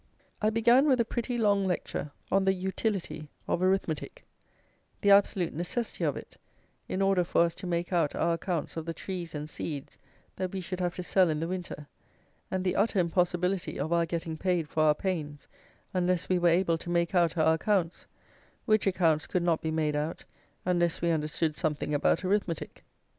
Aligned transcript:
I 0.41 0.49
began 0.49 0.87
with 0.87 0.99
a 0.99 1.05
pretty 1.05 1.37
long 1.37 1.63
lecture 1.63 2.09
on 2.31 2.45
the 2.45 2.53
utility 2.53 3.29
of 3.47 3.61
arithmetic; 3.61 4.25
the 5.01 5.11
absolute 5.11 5.53
necessity 5.53 6.03
of 6.05 6.17
it, 6.17 6.37
in 6.89 7.03
order 7.03 7.23
for 7.23 7.41
us 7.41 7.53
to 7.53 7.67
make 7.67 7.93
out 7.93 8.15
our 8.15 8.33
accounts 8.33 8.75
of 8.75 8.87
the 8.87 8.95
trees 8.95 9.35
and 9.35 9.47
seeds 9.47 9.99
that 10.37 10.53
we 10.53 10.59
should 10.59 10.79
have 10.79 10.95
to 10.95 11.03
sell 11.03 11.29
in 11.29 11.39
the 11.39 11.47
winter, 11.47 11.85
and 12.49 12.63
the 12.63 12.75
utter 12.75 12.97
impossibility 12.97 13.79
of 13.79 13.93
our 13.93 14.07
getting 14.07 14.37
paid 14.39 14.67
for 14.67 14.81
our 14.81 14.95
pains 14.95 15.47
unless 15.93 16.27
we 16.27 16.39
were 16.39 16.49
able 16.49 16.79
to 16.79 16.89
make 16.89 17.13
out 17.13 17.37
our 17.37 17.53
accounts, 17.53 18.07
which 18.65 18.87
accounts 18.87 19.27
could 19.27 19.43
not 19.43 19.61
be 19.61 19.69
made 19.69 19.95
out 19.95 20.25
unless 20.65 20.99
we 21.03 21.11
understood 21.11 21.55
something 21.55 21.93
about 21.93 22.25
arithmetic. 22.25 22.83